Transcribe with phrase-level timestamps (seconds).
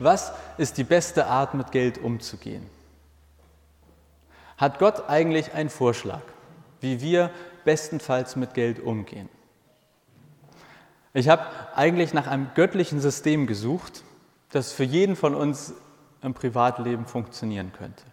[0.00, 2.66] Was ist die beste Art, mit Geld umzugehen?
[4.56, 6.22] Hat Gott eigentlich einen Vorschlag,
[6.80, 7.30] wie wir
[7.66, 9.28] bestenfalls mit Geld umgehen?
[11.12, 11.44] Ich habe
[11.74, 14.02] eigentlich nach einem göttlichen System gesucht,
[14.50, 15.74] das für jeden von uns
[16.22, 18.04] im Privatleben funktionieren könnte.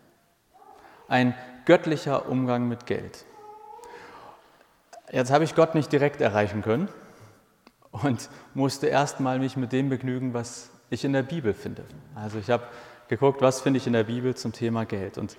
[1.07, 3.23] Ein göttlicher Umgang mit Geld.
[5.09, 6.89] Jetzt habe ich Gott nicht direkt erreichen können
[7.91, 11.83] und musste erstmal mich mit dem begnügen, was ich in der Bibel finde.
[12.15, 12.67] Also ich habe
[13.07, 15.17] geguckt, was finde ich in der Bibel zum Thema Geld.
[15.17, 15.37] Und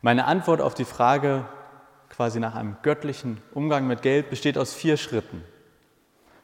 [0.00, 1.46] meine Antwort auf die Frage
[2.08, 5.42] quasi nach einem göttlichen Umgang mit Geld besteht aus vier Schritten.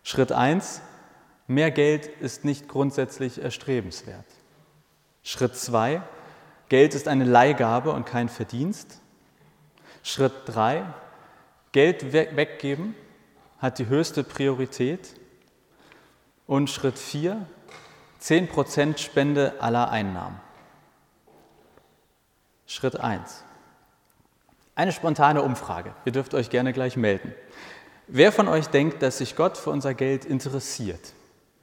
[0.03, 0.81] Schritt 1,
[1.47, 4.25] mehr Geld ist nicht grundsätzlich erstrebenswert.
[5.23, 6.03] Schritt 2,
[6.69, 9.03] Geld ist eine Leihgabe und kein Verdienst.
[10.03, 10.85] Schritt 3,
[11.73, 12.95] Geld weggeben
[13.59, 15.15] hat die höchste Priorität.
[16.47, 17.47] Und Schritt 4,
[18.21, 20.41] 10% Spende aller Einnahmen.
[22.67, 23.45] Schritt 1.
[24.75, 25.95] Eine spontane Umfrage.
[26.05, 27.35] Ihr dürft euch gerne gleich melden.
[28.07, 31.13] Wer von euch denkt, dass sich Gott für unser Geld interessiert?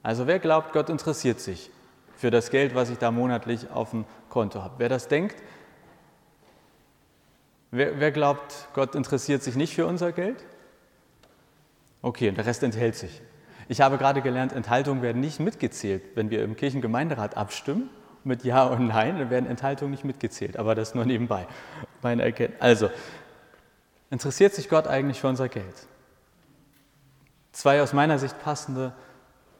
[0.03, 1.71] Also wer glaubt, Gott interessiert sich
[2.17, 4.75] für das Geld, was ich da monatlich auf dem Konto habe?
[4.77, 5.35] Wer das denkt?
[7.71, 10.43] Wer, wer glaubt, Gott interessiert sich nicht für unser Geld?
[12.01, 13.21] Okay, und der Rest enthält sich.
[13.67, 16.03] Ich habe gerade gelernt, Enthaltungen werden nicht mitgezählt.
[16.15, 17.89] Wenn wir im Kirchengemeinderat abstimmen
[18.23, 20.57] mit Ja und Nein, dann werden Enthaltungen nicht mitgezählt.
[20.57, 21.47] Aber das nur nebenbei.
[22.01, 22.61] Meine Erkenntnis.
[22.61, 22.89] Also,
[24.09, 25.87] interessiert sich Gott eigentlich für unser Geld?
[27.51, 28.93] Zwei aus meiner Sicht passende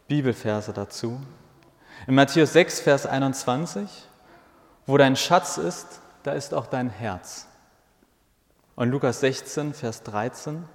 [0.07, 1.19] Bibelverse dazu.
[2.07, 3.89] In Matthäus 6, Vers 21,
[4.85, 7.47] wo dein Schatz ist, da ist auch dein Herz.
[8.75, 10.65] Und Lukas 16, Vers 13,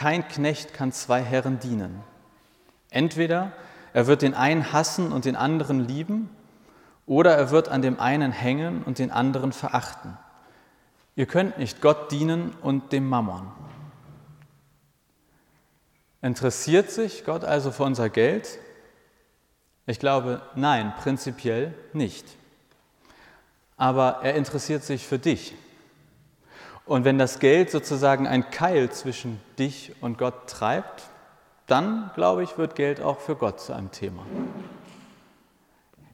[0.00, 2.02] kein Knecht kann zwei Herren dienen.
[2.88, 3.52] Entweder
[3.92, 6.30] er wird den einen hassen und den anderen lieben,
[7.04, 10.16] oder er wird an dem einen hängen und den anderen verachten.
[11.16, 13.52] Ihr könnt nicht Gott dienen und dem Mammon.
[16.22, 18.58] Interessiert sich Gott also für unser Geld?
[19.84, 22.24] Ich glaube, nein, prinzipiell nicht.
[23.76, 25.54] Aber er interessiert sich für dich.
[26.86, 31.04] Und wenn das Geld sozusagen ein Keil zwischen dich und Gott treibt,
[31.66, 34.26] dann, glaube ich, wird Geld auch für Gott zu einem Thema.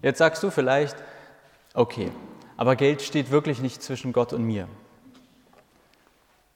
[0.03, 0.97] Jetzt sagst du vielleicht,
[1.73, 2.13] okay,
[2.57, 4.69] aber Geld steht wirklich nicht zwischen Gott und mir.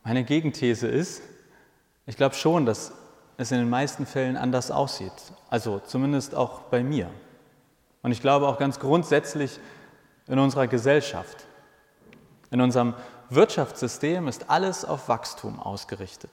[0.05, 1.23] Meine Gegenthese ist,
[2.07, 2.93] ich glaube schon, dass
[3.37, 5.13] es in den meisten Fällen anders aussieht.
[5.49, 7.11] Also zumindest auch bei mir.
[8.03, 9.59] Und ich glaube auch ganz grundsätzlich
[10.27, 11.47] in unserer Gesellschaft.
[12.51, 12.95] In unserem
[13.31, 16.31] Wirtschaftssystem ist alles auf Wachstum ausgerichtet.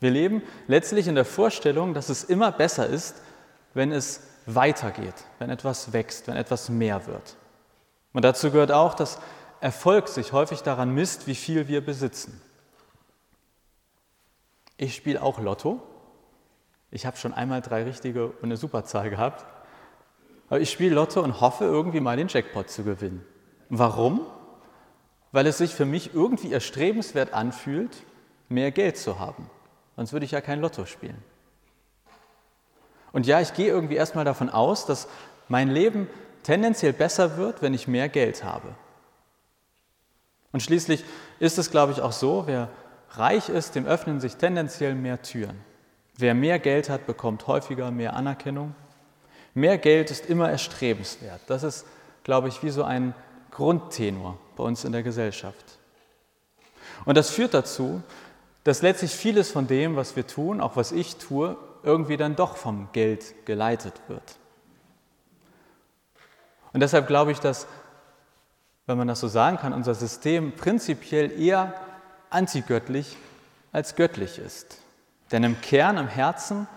[0.00, 3.16] Wir leben letztlich in der Vorstellung, dass es immer besser ist,
[3.74, 7.36] wenn es weitergeht, wenn etwas wächst, wenn etwas mehr wird.
[8.12, 9.18] Und dazu gehört auch, dass
[9.60, 12.40] Erfolg sich häufig daran misst, wie viel wir besitzen.
[14.78, 15.82] Ich spiele auch Lotto
[16.90, 19.44] ich habe schon einmal drei richtige und eine Superzahl gehabt.
[20.48, 23.24] Aber ich spiele Lotto und hoffe irgendwie mal den Jackpot zu gewinnen.
[23.68, 24.26] Warum?
[25.32, 27.96] Weil es sich für mich irgendwie erstrebenswert anfühlt,
[28.48, 29.48] mehr Geld zu haben.
[29.96, 31.22] Sonst würde ich ja kein Lotto spielen.
[33.12, 35.08] Und ja, ich gehe irgendwie erstmal davon aus, dass
[35.48, 36.08] mein Leben
[36.42, 38.74] tendenziell besser wird, wenn ich mehr Geld habe.
[40.52, 41.04] Und schließlich
[41.38, 42.68] ist es, glaube ich, auch so, wer
[43.10, 45.60] reich ist, dem öffnen sich tendenziell mehr Türen.
[46.16, 48.74] Wer mehr Geld hat, bekommt häufiger mehr Anerkennung.
[49.54, 51.40] Mehr Geld ist immer erstrebenswert.
[51.46, 51.86] Das ist,
[52.24, 53.14] glaube ich, wie so ein
[53.50, 55.78] Grundtenor bei uns in der Gesellschaft.
[57.06, 58.02] Und das führt dazu,
[58.62, 62.58] dass letztlich vieles von dem, was wir tun, auch was ich tue, irgendwie dann doch
[62.58, 64.36] vom Geld geleitet wird.
[66.74, 67.66] Und deshalb glaube ich, dass,
[68.84, 71.72] wenn man das so sagen kann, unser System prinzipiell eher
[72.28, 73.16] antigöttlich
[73.72, 74.76] als göttlich ist.
[75.32, 76.68] Denn im Kern, im Herzen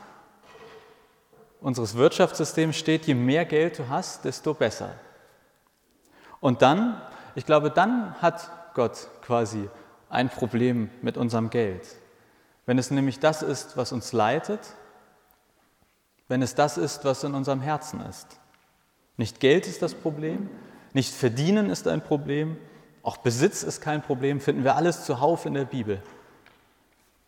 [1.60, 4.96] unseres Wirtschaftssystems steht, je mehr Geld du hast, desto besser.
[6.40, 7.02] Und dann,
[7.36, 9.70] ich glaube, dann hat Gott quasi
[10.10, 11.88] ein Problem mit unserem Geld.
[12.66, 14.60] Wenn es nämlich das ist, was uns leitet,
[16.28, 18.40] wenn es das ist, was in unserem Herzen ist.
[19.18, 20.50] Nicht Geld ist das Problem,
[20.94, 22.58] nicht Verdienen ist ein Problem,
[23.04, 26.02] auch Besitz ist kein Problem, finden wir alles zuhauf in der Bibel.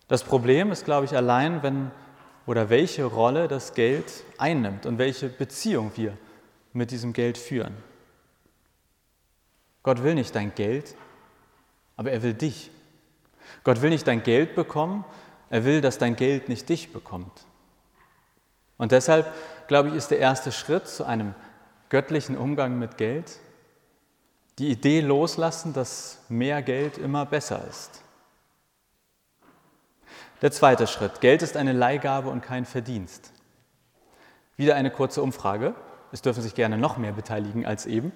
[0.08, 1.92] Das Problem ist, glaube ich, allein, wenn
[2.46, 6.16] oder welche Rolle das Geld einnimmt und welche Beziehung wir
[6.74, 7.76] mit diesem Geld führen.
[9.86, 10.96] Gott will nicht dein Geld,
[11.96, 12.72] aber er will dich.
[13.64, 15.06] Gott will nicht dein Geld bekommen,
[15.52, 17.46] er will, dass dein Geld nicht dich bekommt.
[18.80, 19.32] Und deshalb,
[19.68, 21.36] glaube ich, ist der erste Schritt zu einem
[21.90, 23.38] göttlichen Umgang mit Geld,
[24.58, 28.02] die Idee loslassen, dass mehr Geld immer besser ist.
[30.42, 31.22] Der zweite Schritt.
[31.22, 33.32] Geld ist eine Leihgabe und kein Verdienst.
[34.58, 35.76] Wieder eine kurze Umfrage.
[36.12, 38.12] Es dürfen sich gerne noch mehr beteiligen als eben.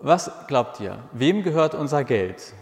[0.00, 0.98] Was glaubt ihr?
[1.12, 2.54] Wem gehört unser Geld?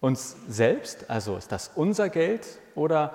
[0.00, 1.08] Uns selbst?
[1.08, 3.12] Also ist das unser Geld oder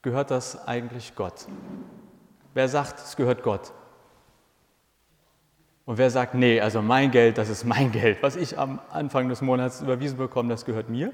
[0.00, 1.46] gehört das eigentlich Gott?
[2.54, 3.72] Wer sagt, es gehört Gott?
[5.84, 8.22] Und wer sagt, nee, also mein Geld, das ist mein Geld.
[8.22, 11.12] Was ich am Anfang des Monats überwiesen bekomme, das gehört mir?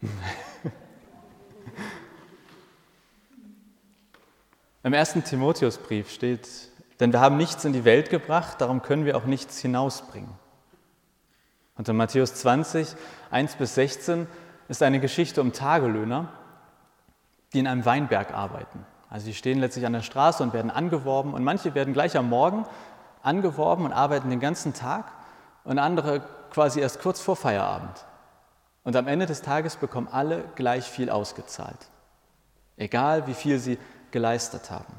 [4.84, 6.48] Im ersten Timotheusbrief steht,
[7.00, 10.30] denn wir haben nichts in die Welt gebracht, darum können wir auch nichts hinausbringen.
[11.76, 12.96] Und in Matthäus 20,
[13.30, 14.26] 1 bis 16
[14.68, 16.28] ist eine Geschichte um Tagelöhner,
[17.52, 18.84] die in einem Weinberg arbeiten.
[19.10, 22.28] Also die stehen letztlich an der Straße und werden angeworben und manche werden gleich am
[22.28, 22.64] Morgen
[23.22, 25.12] angeworben und arbeiten den ganzen Tag
[25.64, 28.04] und andere quasi erst kurz vor Feierabend.
[28.84, 31.88] Und am Ende des Tages bekommen alle gleich viel ausgezahlt,
[32.76, 33.78] egal wie viel sie
[34.10, 34.94] geleistet haben.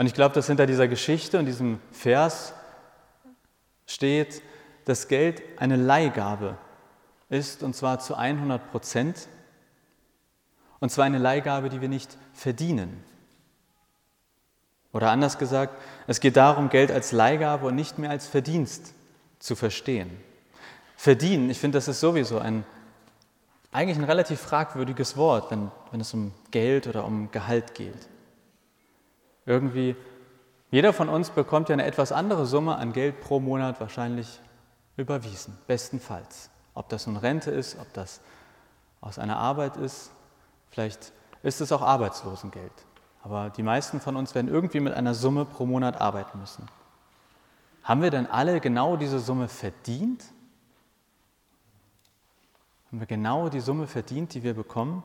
[0.00, 2.54] Und ich glaube, dass hinter dieser Geschichte und diesem Vers
[3.86, 4.40] steht,
[4.86, 6.56] dass Geld eine Leihgabe
[7.28, 9.28] ist, und zwar zu 100 Prozent.
[10.78, 13.04] Und zwar eine Leihgabe, die wir nicht verdienen.
[14.94, 18.94] Oder anders gesagt, es geht darum, Geld als Leihgabe und nicht mehr als Verdienst
[19.38, 20.10] zu verstehen.
[20.96, 22.64] Verdienen, ich finde, das ist sowieso ein,
[23.70, 28.08] eigentlich ein relativ fragwürdiges Wort, wenn, wenn es um Geld oder um Gehalt geht.
[29.46, 29.96] Irgendwie,
[30.70, 34.40] jeder von uns bekommt ja eine etwas andere Summe an Geld pro Monat wahrscheinlich
[34.96, 36.50] überwiesen, bestenfalls.
[36.74, 38.20] Ob das nun Rente ist, ob das
[39.00, 40.12] aus einer Arbeit ist,
[40.70, 42.72] vielleicht ist es auch Arbeitslosengeld.
[43.22, 46.66] Aber die meisten von uns werden irgendwie mit einer Summe pro Monat arbeiten müssen.
[47.82, 50.24] Haben wir denn alle genau diese Summe verdient?
[52.88, 55.02] Haben wir genau die Summe verdient, die wir bekommen?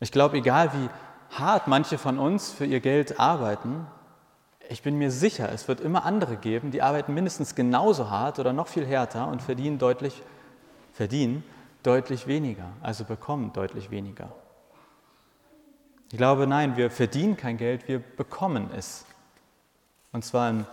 [0.00, 0.88] Ich glaube, egal wie
[1.30, 3.86] hart manche von uns für ihr Geld arbeiten,
[4.68, 8.52] ich bin mir sicher, es wird immer andere geben, die arbeiten mindestens genauso hart oder
[8.52, 10.22] noch viel härter und verdienen deutlich,
[10.92, 11.42] verdienen
[11.82, 14.30] deutlich weniger, also bekommen deutlich weniger.
[16.12, 19.06] Ich glaube, nein, wir verdienen kein Geld, wir bekommen es.
[20.12, 20.66] Und zwar in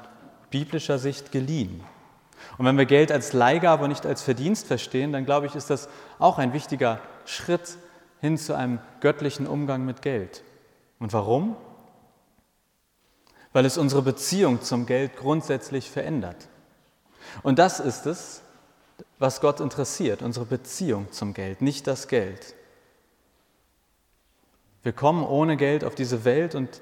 [0.51, 1.83] biblischer Sicht geliehen.
[2.57, 5.71] Und wenn wir Geld als Leihgabe und nicht als Verdienst verstehen, dann glaube ich, ist
[5.71, 5.89] das
[6.19, 7.77] auch ein wichtiger Schritt
[8.19, 10.44] hin zu einem göttlichen Umgang mit Geld.
[11.00, 11.56] Und warum?
[13.54, 16.48] Weil es unsere Beziehung zum Geld grundsätzlich verändert.
[17.44, 18.42] Und das ist es,
[19.20, 22.56] was Gott interessiert, unsere Beziehung zum Geld, nicht das Geld.
[24.84, 26.82] Wir kommen ohne Geld auf diese Welt und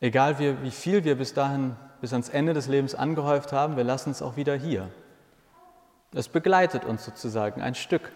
[0.00, 3.84] egal wie, wie viel wir bis dahin, bis ans Ende des Lebens angehäuft haben, wir
[3.84, 4.90] lassen es auch wieder hier.
[6.12, 8.12] Es begleitet uns sozusagen ein Stück,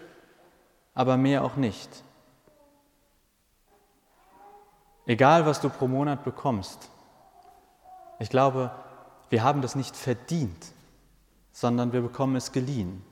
[0.93, 2.03] aber mehr auch nicht.
[5.05, 6.89] Egal, was du pro Monat bekommst.
[8.19, 8.71] Ich glaube,
[9.29, 10.67] wir haben das nicht verdient,
[11.51, 13.03] sondern wir bekommen es geliehen.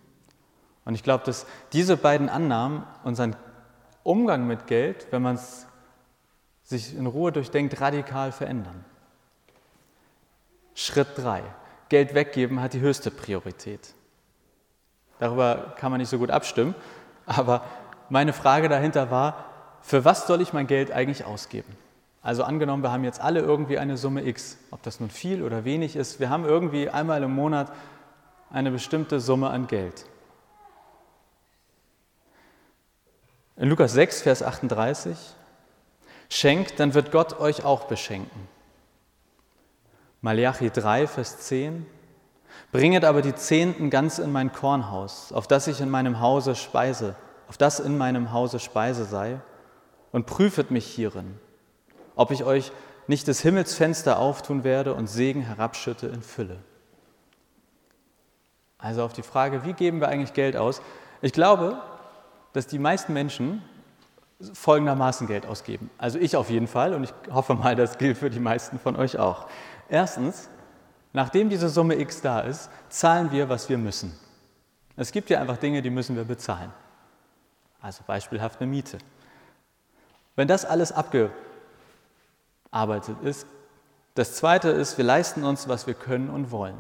[0.86, 3.36] Und ich glaube, dass diese beiden Annahmen unseren
[4.04, 5.68] Umgang mit Geld, wenn man es
[6.64, 8.86] sich in Ruhe durchdenkt, radikal verändern.
[10.74, 11.44] Schritt 3.
[11.90, 13.94] Geld weggeben hat die höchste Priorität.
[15.20, 16.74] Darüber kann man nicht so gut abstimmen,
[17.26, 17.66] aber
[18.10, 19.51] meine Frage dahinter war,
[19.82, 21.76] für was soll ich mein Geld eigentlich ausgeben?
[22.22, 25.66] Also angenommen, wir haben jetzt alle irgendwie eine Summe X, ob das nun viel oder
[25.66, 27.72] wenig ist, wir haben irgendwie einmal im Monat
[28.52, 30.06] eine bestimmte Summe an Geld.
[33.58, 35.18] In Lukas 6, Vers 38,
[36.30, 38.48] schenkt, dann wird Gott euch auch beschenken.
[40.22, 41.88] Malachi 3, Vers 10,
[42.72, 47.16] bringet aber die Zehnten ganz in mein Kornhaus, auf das ich in meinem Hause speise,
[47.48, 49.40] auf das in meinem Hause Speise sei
[50.12, 51.38] und prüfet mich hierin,
[52.16, 52.72] ob ich euch
[53.08, 56.58] nicht des Himmels Fenster auftun werde und Segen herabschütte in Fülle.
[58.78, 60.82] Also auf die Frage, wie geben wir eigentlich Geld aus?
[61.22, 61.82] Ich glaube,
[62.54, 63.62] dass die meisten Menschen
[64.54, 65.90] folgendermaßen Geld ausgeben.
[65.98, 68.96] Also ich auf jeden Fall und ich hoffe mal, das gilt für die meisten von
[68.96, 69.48] euch auch.
[69.88, 70.50] Erstens,
[71.14, 74.18] nachdem diese Summe X da ist, zahlen wir, was wir müssen.
[74.96, 76.72] Es gibt ja einfach Dinge, die müssen wir bezahlen.
[77.82, 78.98] Also beispielhaft eine Miete.
[80.36, 81.34] Wenn das alles abgearbeitet
[83.24, 83.48] ist,
[84.16, 86.80] das Zweite ist, wir leisten uns, was wir können und wollen.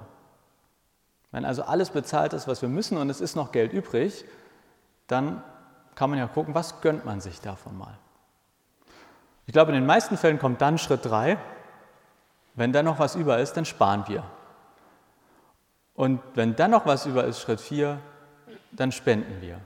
[1.31, 4.25] Wenn also alles bezahlt ist, was wir müssen und es ist noch Geld übrig,
[5.07, 5.43] dann
[5.95, 7.97] kann man ja gucken, was gönnt man sich davon mal.
[9.45, 11.37] Ich glaube, in den meisten Fällen kommt dann Schritt drei.
[12.53, 14.23] Wenn dann noch was über ist, dann sparen wir.
[15.93, 17.99] Und wenn dann noch was über ist, Schritt vier,
[18.71, 19.59] dann spenden wir.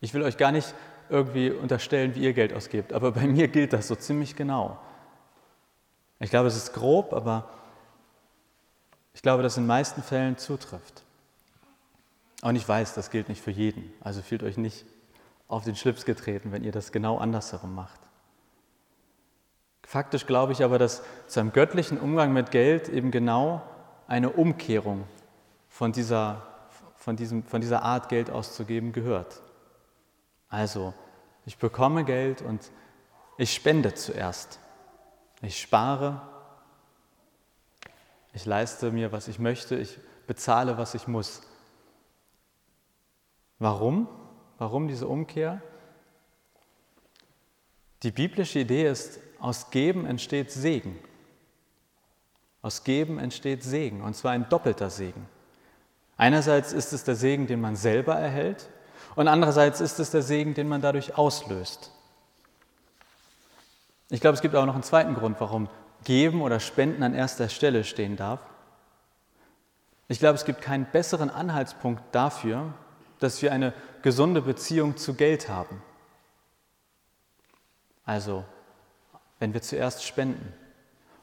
[0.00, 0.74] Ich will euch gar nicht
[1.08, 4.78] irgendwie unterstellen, wie ihr Geld ausgebt, aber bei mir gilt das so ziemlich genau.
[6.20, 7.50] Ich glaube, es ist grob, aber
[9.12, 11.02] ich glaube, dass in den meisten Fällen zutrifft.
[12.42, 13.92] Und ich weiß, das gilt nicht für jeden.
[14.00, 14.84] Also fühlt euch nicht
[15.48, 18.00] auf den Schlips getreten, wenn ihr das genau andersherum macht.
[19.86, 23.62] Faktisch glaube ich aber, dass zu einem göttlichen Umgang mit Geld eben genau
[24.08, 25.04] eine Umkehrung
[25.68, 26.42] von dieser,
[26.96, 29.40] von, diesem, von dieser Art, Geld auszugeben, gehört.
[30.54, 30.94] Also,
[31.46, 32.70] ich bekomme Geld und
[33.38, 34.60] ich spende zuerst.
[35.42, 36.22] Ich spare,
[38.32, 41.42] ich leiste mir, was ich möchte, ich bezahle, was ich muss.
[43.58, 44.06] Warum?
[44.58, 45.60] Warum diese Umkehr?
[48.04, 50.96] Die biblische Idee ist, aus Geben entsteht Segen.
[52.62, 55.28] Aus Geben entsteht Segen, und zwar ein doppelter Segen.
[56.16, 58.70] Einerseits ist es der Segen, den man selber erhält,
[59.16, 61.90] und andererseits ist es der Segen, den man dadurch auslöst.
[64.10, 65.68] Ich glaube, es gibt auch noch einen zweiten Grund, warum
[66.04, 68.40] Geben oder Spenden an erster Stelle stehen darf.
[70.08, 72.74] Ich glaube, es gibt keinen besseren Anhaltspunkt dafür,
[73.18, 75.82] dass wir eine gesunde Beziehung zu Geld haben.
[78.04, 78.44] Also,
[79.38, 80.52] wenn wir zuerst spenden.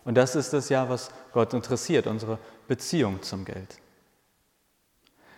[0.04, 3.81] Und das ist das ja, was Gott interessiert, unsere Beziehung zum Geld.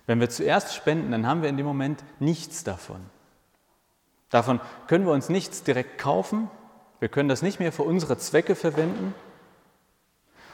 [0.05, 3.01] Wenn wir zuerst spenden, dann haben wir in dem Moment nichts davon.
[4.29, 6.49] Davon können wir uns nichts direkt kaufen,
[6.99, 9.13] wir können das nicht mehr für unsere Zwecke verwenden.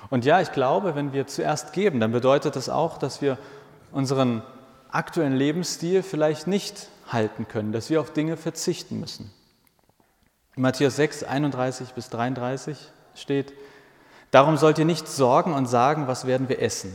[0.10, 3.38] Und ja, ich glaube, wenn wir zuerst geben, dann bedeutet das auch, dass wir
[3.91, 4.41] unseren
[4.89, 9.32] aktuellen Lebensstil vielleicht nicht halten können, dass wir auf Dinge verzichten müssen.
[10.56, 13.53] In Matthäus 6, 31 bis 33 steht,
[14.32, 16.94] Darum sollt ihr nicht sorgen und sagen, was werden wir essen,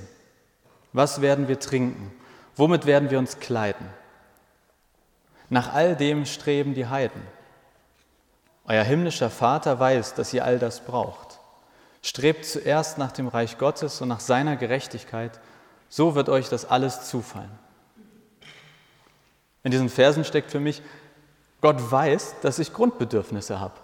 [0.93, 2.13] was werden wir trinken,
[2.57, 3.89] womit werden wir uns kleiden.
[5.49, 7.23] Nach all dem streben die Heiden.
[8.67, 11.39] Euer himmlischer Vater weiß, dass ihr all das braucht.
[12.03, 15.39] Strebt zuerst nach dem Reich Gottes und nach seiner Gerechtigkeit,
[15.89, 17.51] so wird euch das alles zufallen.
[19.63, 20.83] In diesen Versen steckt für mich,
[21.61, 23.75] Gott weiß, dass ich Grundbedürfnisse habe.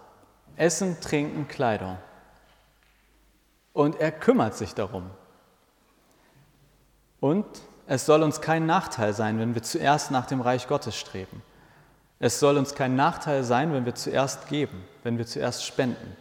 [0.56, 1.96] Essen, Trinken, Kleidung.
[3.72, 5.10] Und er kümmert sich darum.
[7.20, 7.46] Und
[7.90, 11.42] es soll uns kein Nachteil sein, wenn wir zuerst nach dem Reich Gottes streben.
[12.20, 16.16] Es soll uns kein Nachteil sein, wenn wir zuerst geben, wenn wir zuerst spenden.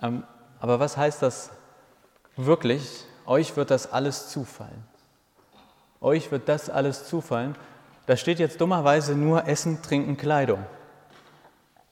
[0.00, 0.22] Ähm,
[0.60, 1.50] aber was heißt das
[2.36, 3.04] wirklich?
[3.26, 4.84] Euch wird das alles zufallen.
[6.00, 7.56] Euch wird das alles zufallen.
[8.06, 10.64] Da steht jetzt dummerweise nur Essen, Trinken, Kleidung.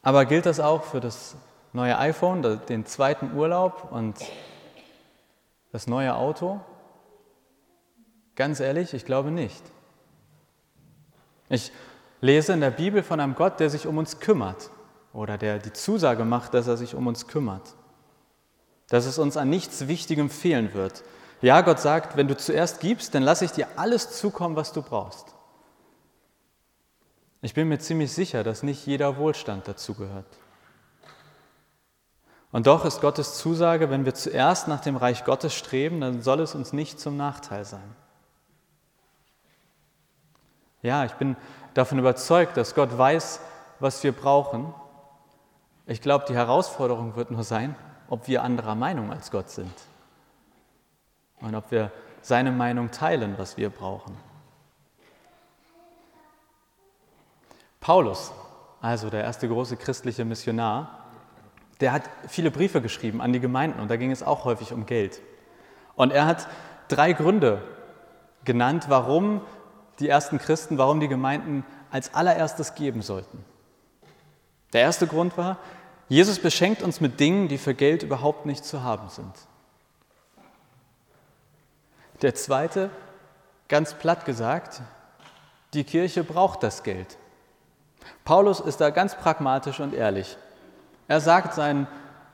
[0.02, 1.34] Aber gilt das auch für das
[1.72, 4.14] neue iPhone, den zweiten Urlaub und
[5.72, 6.60] das neue Auto?
[8.36, 9.62] Ganz ehrlich, ich glaube nicht.
[11.48, 11.72] Ich
[12.20, 14.70] lese in der Bibel von einem Gott, der sich um uns kümmert
[15.12, 17.74] oder der die Zusage macht, dass er sich um uns kümmert,
[18.88, 21.02] dass es uns an nichts Wichtigem fehlen wird,
[21.42, 24.82] ja, Gott sagt, wenn du zuerst gibst, dann lasse ich dir alles zukommen, was du
[24.82, 25.34] brauchst.
[27.42, 30.26] Ich bin mir ziemlich sicher, dass nicht jeder Wohlstand dazugehört.
[32.52, 36.40] Und doch ist Gottes Zusage, wenn wir zuerst nach dem Reich Gottes streben, dann soll
[36.40, 37.94] es uns nicht zum Nachteil sein.
[40.86, 41.34] Ja, ich bin
[41.74, 43.40] davon überzeugt, dass Gott weiß,
[43.80, 44.72] was wir brauchen.
[45.84, 47.74] Ich glaube, die Herausforderung wird nur sein,
[48.08, 49.74] ob wir anderer Meinung als Gott sind
[51.40, 51.90] und ob wir
[52.22, 54.16] seine Meinung teilen, was wir brauchen.
[57.80, 58.32] Paulus,
[58.80, 61.00] also der erste große christliche Missionar,
[61.80, 64.86] der hat viele Briefe geschrieben an die Gemeinden und da ging es auch häufig um
[64.86, 65.20] Geld.
[65.96, 66.46] Und er hat
[66.86, 67.60] drei Gründe
[68.44, 69.40] genannt, warum
[69.98, 73.44] die ersten Christen, warum die Gemeinden als allererstes geben sollten.
[74.72, 75.58] Der erste Grund war,
[76.08, 79.32] Jesus beschenkt uns mit Dingen, die für Geld überhaupt nicht zu haben sind.
[82.22, 82.90] Der zweite,
[83.68, 84.80] ganz platt gesagt,
[85.74, 87.18] die Kirche braucht das Geld.
[88.24, 90.36] Paulus ist da ganz pragmatisch und ehrlich.
[91.08, 91.86] Er sagt seinen,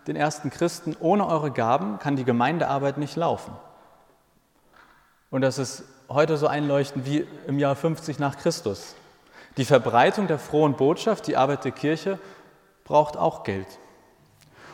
[0.07, 3.53] den ersten Christen, ohne eure Gaben kann die Gemeindearbeit nicht laufen.
[5.31, 8.95] Und das ist heute so einleuchtend wie im Jahr 50 nach Christus.
[9.57, 12.19] Die Verbreitung der frohen Botschaft, die Arbeit der Kirche,
[12.85, 13.67] braucht auch Geld.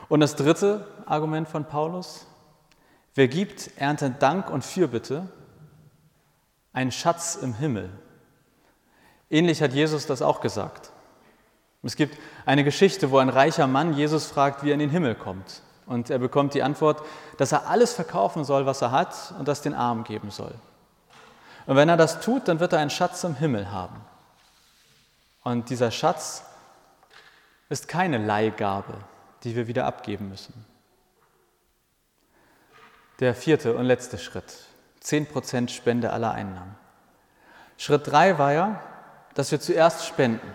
[0.09, 2.29] Und das dritte Argument von Paulus,
[3.19, 5.29] Wer gibt, erntet Dank und Fürbitte,
[6.73, 7.91] ein Schatz im Himmel.
[9.29, 10.93] Ähnlich hat Jesus das auch gesagt.
[11.83, 12.17] Es gibt
[12.47, 15.63] eine Geschichte, wo ein reicher Mann Jesus fragt, wie er in den Himmel kommt.
[15.87, 17.03] Und er bekommt die Antwort,
[17.39, 20.55] dass er alles verkaufen soll, was er hat und das den Armen geben soll.
[21.69, 24.01] Und wenn er das tut, dann wird er einen Schatz im Himmel haben.
[25.43, 26.43] Und dieser Schatz
[27.69, 28.95] ist keine Leihgabe,
[29.45, 30.65] die wir wieder abgeben müssen.
[33.21, 34.51] Der vierte und letzte Schritt,
[35.03, 36.75] 10% Spende aller Einnahmen.
[37.77, 38.81] Schritt drei war ja,
[39.35, 40.51] dass wir zuerst spenden.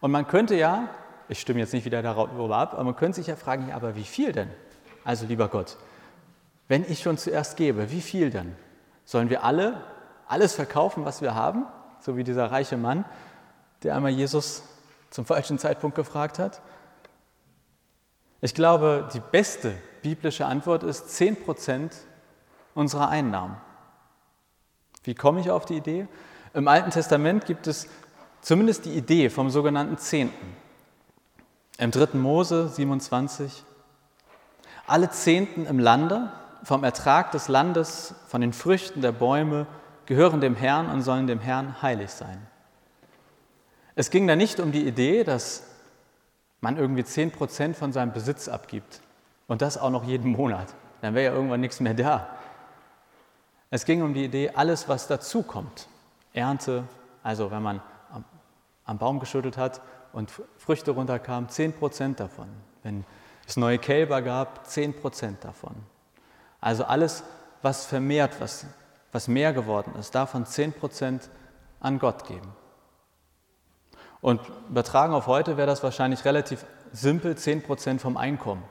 [0.00, 0.88] Und man könnte ja,
[1.28, 3.94] ich stimme jetzt nicht wieder darüber ab, aber man könnte sich ja fragen, ja, aber
[3.94, 4.48] wie viel denn?
[5.04, 5.76] Also lieber Gott,
[6.66, 8.56] wenn ich schon zuerst gebe, wie viel denn?
[9.04, 9.82] Sollen wir alle
[10.28, 11.66] alles verkaufen, was wir haben?
[12.00, 13.04] So wie dieser reiche Mann,
[13.82, 14.62] der einmal Jesus
[15.10, 16.60] zum falschen Zeitpunkt gefragt hat?
[18.40, 21.92] Ich glaube, die beste biblische Antwort ist 10%
[22.74, 23.56] unserer Einnahmen.
[25.02, 26.08] Wie komme ich auf die Idee?
[26.52, 27.88] Im Alten Testament gibt es
[28.42, 30.56] zumindest die Idee vom sogenannten Zehnten.
[31.78, 32.18] Im 3.
[32.18, 33.64] Mose 27.
[34.86, 36.30] Alle Zehnten im Lande,
[36.62, 39.66] vom Ertrag des Landes, von den Früchten der Bäume,
[40.06, 42.46] gehören dem Herrn und sollen dem Herrn heilig sein.
[43.94, 45.64] Es ging da nicht um die Idee, dass
[46.60, 49.00] man irgendwie 10% von seinem Besitz abgibt
[49.46, 50.74] und das auch noch jeden Monat.
[51.00, 52.28] Dann wäre ja irgendwann nichts mehr da.
[53.70, 55.88] Es ging um die Idee, alles, was dazukommt,
[56.32, 56.84] Ernte,
[57.22, 57.82] also wenn man
[58.84, 59.80] am, Baum geschüttelt hat
[60.12, 62.48] und Früchte runterkamen, 10% davon.
[62.82, 63.04] Wenn
[63.46, 65.74] es neue Kälber gab, 10% davon.
[66.60, 67.24] Also alles,
[67.62, 68.66] was vermehrt, was,
[69.14, 71.20] was mehr geworden ist, davon 10%
[71.78, 72.52] an Gott geben.
[74.20, 78.64] Und übertragen auf heute wäre das wahrscheinlich relativ simpel, 10% vom Einkommen.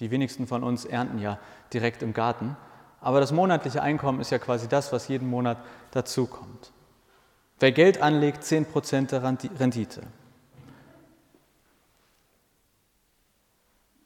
[0.00, 1.38] Die wenigsten von uns ernten ja
[1.72, 2.56] direkt im Garten.
[3.00, 5.58] Aber das monatliche Einkommen ist ja quasi das, was jeden Monat
[5.92, 6.72] dazukommt.
[7.60, 9.22] Wer Geld anlegt, 10% der
[9.60, 10.02] Rendite.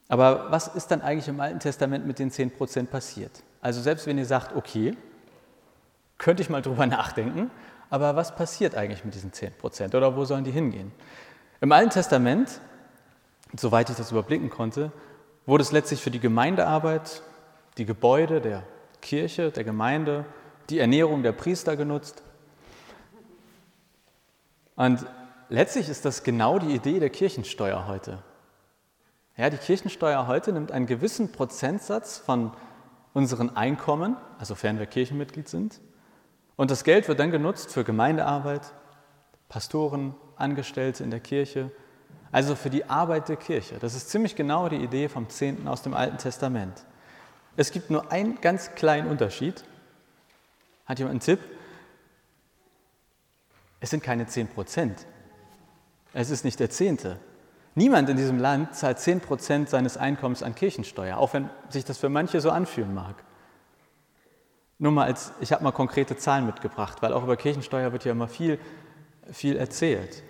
[0.09, 3.43] Aber was ist dann eigentlich im Alten Testament mit den 10% passiert?
[3.63, 4.99] Also selbst wenn ihr sagt, okay,
[6.23, 7.51] könnte ich mal drüber nachdenken,
[7.91, 10.93] aber was passiert eigentlich mit diesen 10% oder wo sollen die hingehen?
[11.61, 12.61] Im Alten Testament,
[13.55, 14.91] soweit ich das überblicken konnte,
[15.45, 17.23] wurde es letztlich für die Gemeindearbeit,
[17.77, 18.63] die Gebäude der
[19.03, 20.25] Kirche, der Gemeinde,
[20.71, 22.23] die Ernährung der Priester genutzt.
[24.77, 25.05] Und
[25.49, 28.23] letztlich ist das genau die Idee der Kirchensteuer heute.
[29.37, 32.53] Ja, die Kirchensteuer heute nimmt einen gewissen Prozentsatz von
[33.13, 35.81] unseren Einkommen, also sofern wir Kirchenmitglied sind,
[36.57, 38.73] und das Geld wird dann genutzt für Gemeindearbeit,
[39.49, 41.71] Pastoren, Angestellte in der Kirche,
[42.31, 43.79] also für die Arbeit der Kirche.
[43.79, 46.85] Das ist ziemlich genau die Idee vom Zehnten aus dem Alten Testament.
[47.57, 49.65] Es gibt nur einen ganz kleinen Unterschied.
[50.87, 51.41] Hat jemand einen Tipp?
[53.81, 55.07] Es sind keine 10 Prozent.
[56.15, 57.19] Es ist nicht der Zehnte.
[57.75, 61.99] Niemand in diesem Land zahlt 10 Prozent seines Einkommens an Kirchensteuer, auch wenn sich das
[61.99, 63.17] für manche so anfühlen mag.
[64.83, 68.11] Nur mal als, ich habe mal konkrete Zahlen mitgebracht, weil auch über Kirchensteuer wird ja
[68.11, 68.59] immer viel,
[69.31, 70.25] viel erzählt.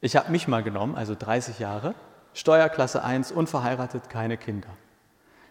[0.00, 1.96] Ich habe mich mal genommen, also 30 Jahre,
[2.32, 4.68] Steuerklasse 1, unverheiratet, keine Kinder.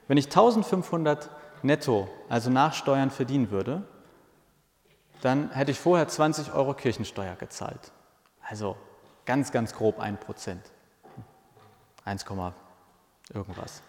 [0.08, 1.30] Wenn ich 1500
[1.62, 3.84] netto, also nach Steuern verdienen würde,
[5.22, 7.92] dann hätte ich vorher 20 Euro Kirchensteuer gezahlt.
[8.42, 8.78] Also
[9.26, 10.62] ganz, ganz grob 1 Prozent.
[12.06, 12.24] 1,
[13.34, 13.82] irgendwas.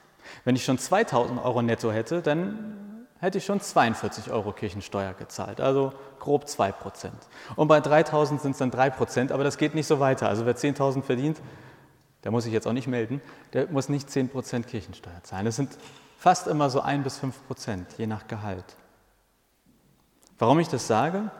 [0.42, 2.88] Wenn ich schon 2000 Euro netto hätte, dann
[3.20, 7.16] hätte ich schon 42 Euro Kirchensteuer gezahlt, also grob 2 Prozent.
[7.56, 10.28] Und bei 3000 sind es dann 3 Prozent, aber das geht nicht so weiter.
[10.28, 11.38] Also wer 10.000 verdient,
[12.24, 13.20] der muss sich jetzt auch nicht melden,
[13.52, 15.44] der muss nicht 10 Prozent Kirchensteuer zahlen.
[15.44, 15.76] Das sind
[16.18, 18.76] fast immer so 1 bis 5 Prozent, je nach Gehalt.
[20.38, 21.30] Warum ich das sage?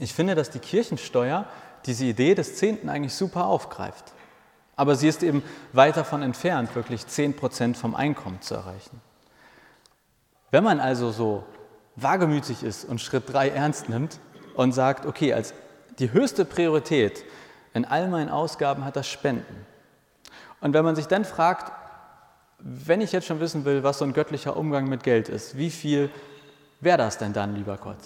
[0.00, 1.46] Ich finde, dass die Kirchensteuer
[1.86, 4.12] diese Idee des Zehnten eigentlich super aufgreift.
[4.76, 9.00] Aber sie ist eben weit davon entfernt, wirklich 10 Prozent vom Einkommen zu erreichen.
[10.50, 11.44] Wenn man also so
[11.96, 14.20] wagemütig ist und Schritt 3 ernst nimmt
[14.54, 15.54] und sagt, okay, als
[15.98, 17.24] die höchste Priorität
[17.74, 19.66] in all meinen Ausgaben hat das Spenden.
[20.60, 21.72] Und wenn man sich dann fragt,
[22.58, 25.70] wenn ich jetzt schon wissen will, was so ein göttlicher Umgang mit Geld ist, wie
[25.70, 26.10] viel
[26.80, 27.98] wäre das denn dann, lieber Gott?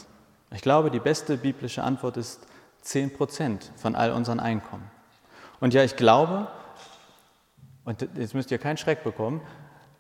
[0.51, 2.47] Ich glaube, die beste biblische Antwort ist
[2.83, 4.91] 10 Prozent von all unseren Einkommen.
[5.61, 6.49] Und ja, ich glaube,
[7.85, 9.41] und jetzt müsst ihr keinen Schreck bekommen,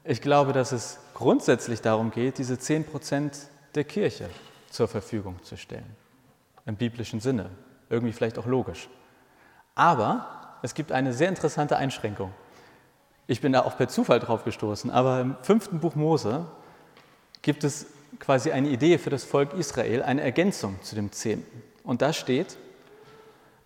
[0.05, 3.39] ich glaube, dass es grundsätzlich darum geht, diese 10 Prozent
[3.77, 4.29] der Kirche
[4.71, 5.97] zur Verfügung zu stellen.
[6.67, 7.51] Im biblischen Sinne.
[7.89, 8.89] Irgendwie vielleicht auch logisch.
[9.77, 12.33] Aber es gibt eine sehr interessante Einschränkung.
[13.29, 16.45] Ich bin da auch per Zufall drauf gestoßen, aber im fünften Buch Mose
[17.41, 17.87] gibt es
[18.19, 21.63] quasi eine Idee für das Volk Israel, eine Ergänzung zu dem Zehnten.
[21.85, 22.57] Und da steht,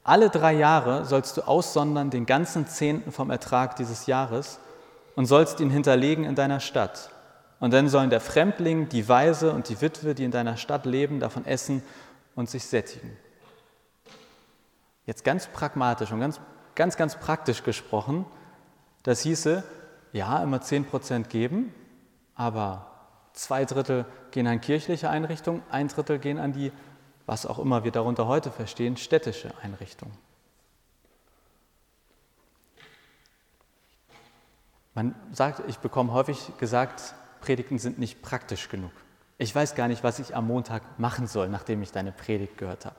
[0.05, 4.59] alle drei Jahre sollst du aussondern den ganzen Zehnten vom Ertrag dieses Jahres
[5.15, 7.11] und sollst ihn hinterlegen in deiner Stadt.
[7.59, 11.21] Und dann sollen der Fremdling, die Weise und die Witwe, die in deiner Stadt leben,
[11.21, 11.83] davon essen
[12.35, 13.17] und sich sättigen.
[15.07, 16.41] Jetzt ganz pragmatisch und ganz,
[16.75, 18.27] ganz, ganz praktisch gesprochen,
[19.05, 19.63] das hieße,
[20.13, 21.73] ja, immer 10% geben,
[22.35, 22.91] aber
[23.33, 26.73] zwei Drittel gehen an kirchliche Einrichtungen, ein Drittel gehen an die,
[27.25, 30.17] was auch immer wir darunter heute verstehen, städtische Einrichtungen.
[34.95, 37.15] Man sagt, ich bekomme häufig gesagt,
[37.47, 38.91] Predigten sind nicht praktisch genug.
[39.39, 42.85] Ich weiß gar nicht, was ich am Montag machen soll, nachdem ich deine Predigt gehört
[42.85, 42.97] habe.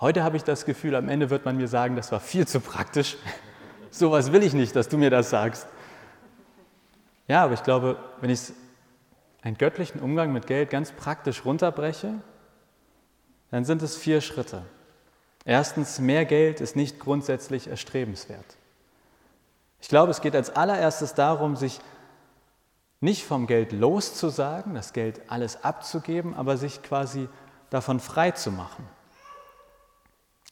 [0.00, 2.58] Heute habe ich das Gefühl, am Ende wird man mir sagen, das war viel zu
[2.58, 3.16] praktisch.
[3.92, 5.68] Sowas will ich nicht, dass du mir das sagst.
[7.28, 8.52] Ja, aber ich glaube, wenn ich
[9.42, 12.14] einen göttlichen Umgang mit Geld ganz praktisch runterbreche,
[13.52, 14.62] dann sind es vier Schritte.
[15.44, 18.56] Erstens, mehr Geld ist nicht grundsätzlich erstrebenswert.
[19.80, 21.80] Ich glaube, es geht als allererstes darum, sich
[23.00, 27.28] nicht vom Geld loszusagen, das Geld alles abzugeben, aber sich quasi
[27.70, 28.86] davon frei zu machen.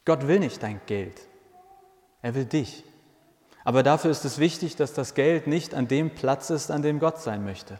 [0.05, 1.21] Gott will nicht dein Geld,
[2.23, 2.85] er will dich.
[3.65, 7.01] Aber dafür ist es wichtig, dass das Geld nicht an dem Platz ist, an dem
[7.01, 7.79] Gott sein möchte,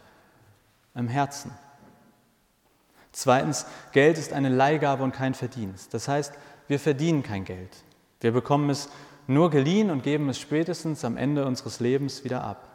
[0.93, 1.51] im Herzen.
[3.11, 5.95] Zweitens, Geld ist eine Leihgabe und kein Verdienst.
[5.95, 6.33] Das heißt,
[6.67, 7.83] wir verdienen kein Geld.
[8.21, 8.89] Wir bekommen es
[9.25, 12.68] nur geliehen und geben es spätestens am Ende unseres Lebens wieder ab.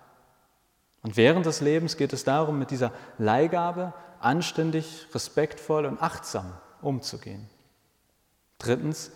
[1.05, 7.47] Und während des Lebens geht es darum, mit dieser Leihgabe anständig, respektvoll und achtsam umzugehen.
[8.59, 9.13] Drittens,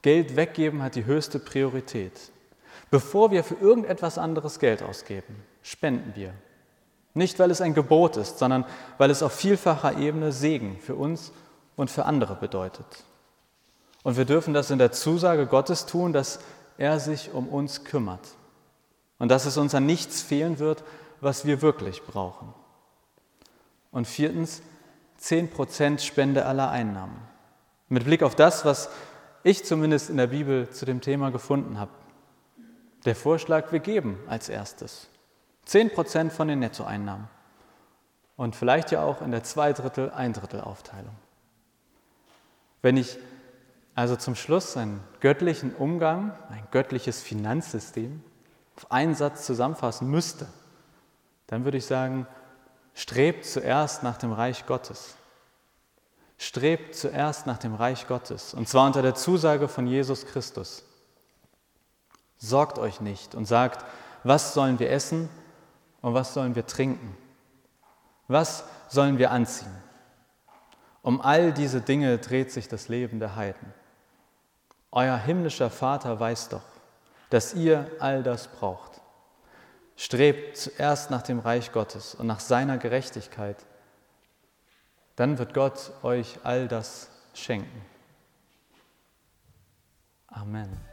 [0.00, 2.12] Geld weggeben hat die höchste Priorität.
[2.90, 6.34] Bevor wir für irgendetwas anderes Geld ausgeben, spenden wir.
[7.14, 8.64] Nicht, weil es ein Gebot ist, sondern
[8.96, 11.32] weil es auf vielfacher Ebene Segen für uns
[11.74, 12.86] und für andere bedeutet.
[14.04, 16.38] Und wir dürfen das in der Zusage Gottes tun, dass
[16.78, 18.36] er sich um uns kümmert
[19.22, 20.82] und dass es uns an nichts fehlen wird,
[21.20, 22.52] was wir wirklich brauchen.
[23.92, 24.62] Und viertens,
[25.20, 27.22] 10% Spende aller Einnahmen.
[27.88, 28.90] Mit Blick auf das, was
[29.44, 31.92] ich zumindest in der Bibel zu dem Thema gefunden habe.
[33.04, 35.06] Der Vorschlag, wir geben als erstes
[35.68, 37.28] 10% von den Nettoeinnahmen
[38.36, 41.14] und vielleicht ja auch in der Zweidrittel, Eindrittel Aufteilung.
[42.80, 43.20] Wenn ich
[43.94, 48.24] also zum Schluss einen göttlichen Umgang, ein göttliches Finanzsystem
[48.76, 50.46] auf einen Satz zusammenfassen müsste,
[51.46, 52.26] dann würde ich sagen,
[52.94, 55.16] strebt zuerst nach dem Reich Gottes.
[56.38, 60.84] Strebt zuerst nach dem Reich Gottes, und zwar unter der Zusage von Jesus Christus.
[62.38, 63.84] Sorgt euch nicht und sagt,
[64.24, 65.28] was sollen wir essen
[66.00, 67.16] und was sollen wir trinken?
[68.26, 69.76] Was sollen wir anziehen?
[71.02, 73.72] Um all diese Dinge dreht sich das Leben der Heiden.
[74.90, 76.62] Euer himmlischer Vater weiß doch,
[77.32, 79.00] dass ihr all das braucht.
[79.96, 83.56] Strebt zuerst nach dem Reich Gottes und nach seiner Gerechtigkeit.
[85.16, 87.86] Dann wird Gott euch all das schenken.
[90.26, 90.91] Amen.